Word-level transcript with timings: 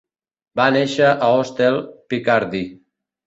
Va 0.59 0.65
néixer 0.77 1.09
a 1.09 1.27
Ostel, 1.43 1.77
Picardy. 2.13 2.63